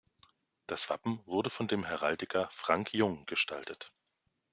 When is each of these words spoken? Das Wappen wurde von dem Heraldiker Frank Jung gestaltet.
Das 0.65 0.89
Wappen 0.89 1.19
wurde 1.27 1.51
von 1.51 1.67
dem 1.67 1.83
Heraldiker 1.85 2.49
Frank 2.49 2.91
Jung 2.91 3.23
gestaltet. 3.27 3.91